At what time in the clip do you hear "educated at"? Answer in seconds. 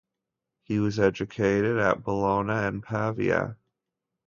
0.99-2.03